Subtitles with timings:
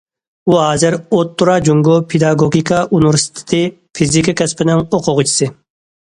[0.51, 3.61] ئۇ ھازىر ئوتتۇرا جۇڭگو پېداگوگىكا ئۇنىۋېرسىتېتى
[4.01, 5.53] فىزىكا كەسپىنىڭ ئوقۇغۇچىسى.